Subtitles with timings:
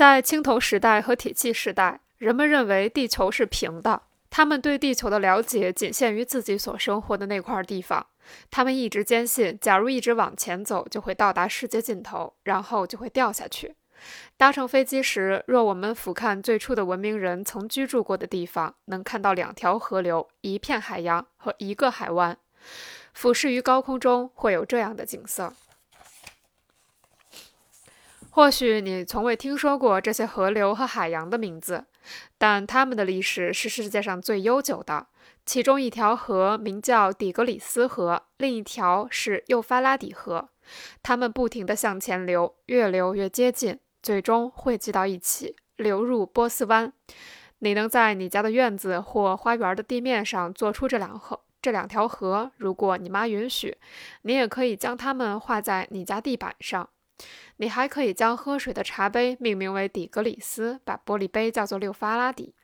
[0.00, 4.00] 在青铜时代和铁器时代，人们认为地球是平的。
[4.30, 8.06] 他们对地球的了解仅限于自己所生活的那块地方。
[8.50, 13.74] 他们一直坚信，假如一直往前走，就会到达世界尽头，然后就会掉下去。
[14.38, 22.34] 搭乘飞机时，若我们俯瞰最初的文明人曾居住过的地方，能看到两条河流、一片海洋和一个海湾。
[23.12, 25.52] 俯视于高空中，会有这样的景色。
[28.32, 31.84] 或许你从未听说过这些河流和海洋的名字，
[32.38, 35.08] 但它们的历史是世界上最悠久的。
[35.44, 40.48] 其中一条河名叫底格里斯河，另一条是幼发拉底河。
[41.02, 46.92] 它们不停地向前流，越流越接近，最终汇集到一起，流入波斯湾。
[47.58, 53.76] 你能在你家的院子或花园的地面上做出这两河、这两条河，如果你妈允许。
[54.22, 56.88] 你也可以将它们画在你家地板上。
[57.56, 62.54] 你还可以将喝水的茶杯命名为底格里斯，把玻璃杯叫做六发拉底。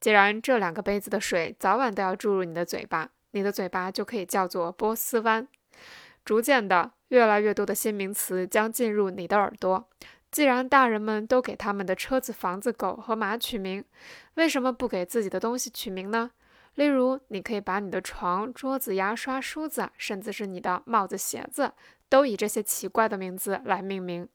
[0.00, 5.46] 既然这两个杯子的水早晚都要注入你的嘴巴，你的嘴巴就可以叫做波斯湾。
[6.24, 9.88] 逐渐的，越来越多的新名词将进入你的耳朵。
[10.30, 13.82] 既然大人们都给他们的车子、房子、狗和马取名，
[14.34, 16.30] 为什么不给自己的东西取名呢？
[16.74, 21.72] 例如，你可以把你的床、桌子、牙刷、梳子，甚至是你的帽子、鞋子，
[22.08, 24.28] 都以这些奇怪的名字来命名。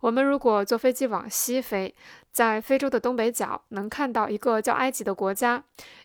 [0.00, 1.94] 我们如果坐飞机往西飞，
[2.30, 5.64] 在非洲的东北角能看到一个叫埃及的国家，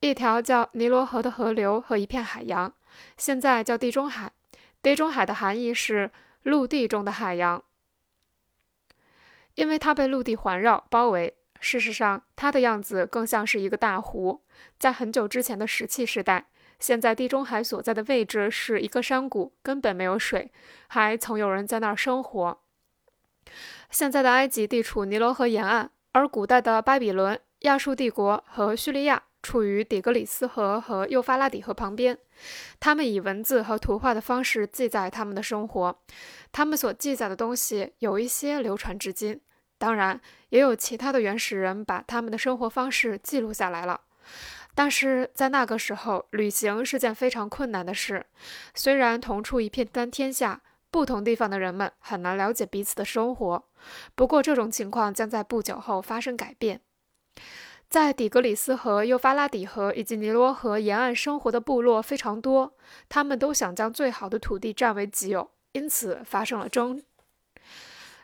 [0.00, 2.72] 一条叫尼罗河的河流和一片海洋，
[3.18, 4.32] 现在叫地中海。
[4.80, 6.10] 地中海的含义是
[6.42, 7.62] 陆地中的海洋，
[9.54, 11.34] 因为它被陆地环绕包围。
[11.60, 14.42] 事实上，它的样子更像是一个大湖。
[14.78, 16.46] 在很久之前的石器时代，
[16.78, 20.52] 现在地中海所在的位置是一个山谷，根本没有水，
[20.88, 22.60] 还曾有人在那儿生活。
[23.90, 32.18] 现在的埃及地处尼罗河沿岸，而古代的巴比伦、亚述帝国和叙利亚处于底格里斯河和幼发拉底河旁边。
[32.80, 35.98] 他们以文字和图画的方式记载他们的生活。
[36.50, 39.40] 他们所记载的东西有一些流传至今，
[39.78, 44.00] 当然也有其他的原始人把他们的生活方式记录下来了。
[44.74, 48.26] 但是在那个时候，旅行是件非常困难的事。
[48.74, 50.60] 虽然同处一片丹天下。
[50.90, 53.64] 不同地方的人们很难了解彼此的生活，
[54.14, 56.82] 不过这种情况将在不久后发生改变。
[57.88, 62.76] 在底格里斯河、幼发拉底河以及尼罗河沿岸生活的部落非常多，
[63.08, 67.02] 他们都想将最好的土地占为己有，因此发生了争。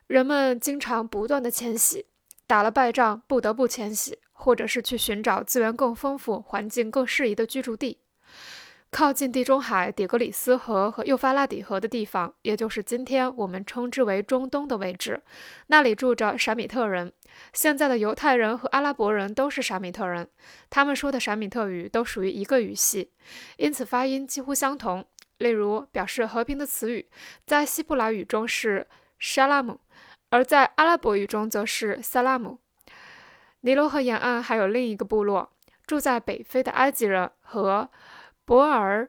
[0.06, 2.06] 人们经常不断的迁徙，
[2.50, 8.00] 打了败仗不得不迁徙，或者是去寻找资源更丰富、环境更适宜的居住地。
[8.91, 15.22] 靠近地中海底格里斯河和幼发拉底河的地方，也就是今天我们称之为中东的位置，
[15.69, 17.12] 那里住着闪米特人。
[17.53, 20.28] 现在的犹太人和阿拉伯人都是闪米特人，
[20.69, 23.12] 他们说的闪米特语都属于一个语系，
[23.59, 25.06] 因此发音几乎相同。
[25.39, 27.09] 例如，表示和平的词语，
[27.47, 28.89] 在希伯来语中是
[29.21, 29.78] 沙拉姆，
[30.30, 32.58] 而在阿拉伯语中则是萨拉姆。
[33.60, 35.52] 尼罗河沿岸还有另一个部落，
[35.86, 37.91] 住在北非的埃及人和。
[38.46, 39.08] 博尔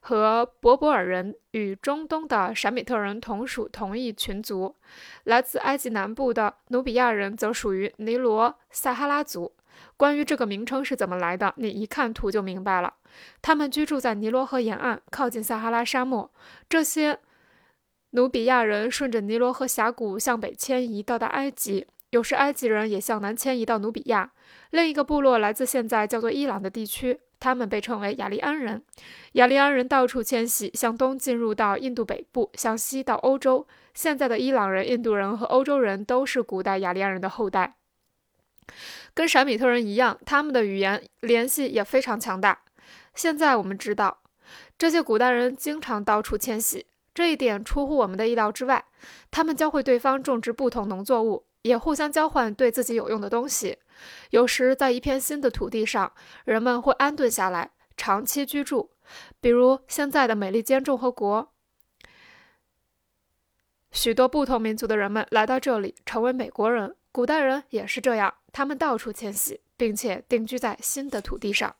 [0.00, 4.76] 和博博尔人与中东的闪米特人同属同一群族。
[5.22, 9.54] 来自埃及南部的努比亚人则属于尼罗撒哈拉族。
[9.96, 12.92] 关于这个名称是怎么来的，你一看图就明白了。
[13.40, 16.30] 他们居住在尼罗河沿岸，靠近撒哈拉沙漠。
[16.68, 17.18] 这些
[18.14, 21.84] 努比亚人顺着尼罗河峡谷向北迁移，到达埃及。
[22.10, 24.30] 有时埃及人也向南迁移到努比亚。
[24.70, 27.18] 另一个部落来自现在叫做伊朗的地区。
[27.40, 28.82] 他们被称为雅利安人。
[29.32, 33.66] 雅利安人到处迁徙，向东进入到印度北部，向西到欧洲。
[33.92, 37.74] 现在的伊朗人、印度人和欧洲人都是古代雅利安人的后代。
[39.12, 42.60] 跟闪米特人一样，他们的语言联系也非常强大。
[43.14, 44.22] 现在我们知道，
[44.78, 48.84] 这些古代人经常到处迁徙，这一点出乎我们的意料之外。
[49.30, 51.46] 他们教会对方种植不同农作物。
[51.64, 53.78] 也互相交换对自己有用的东西。
[54.28, 56.12] 有时，在一片新的土地上，
[56.44, 58.90] 人们会安顿下来，长期居住。
[59.40, 61.54] 比如现在的美利坚共和国，
[63.92, 66.94] 许多不同民族的人们来到这里，成为美国人。
[67.10, 71.74] 古代人也是这样，他们到处迁徙，并且定居在新的土地上。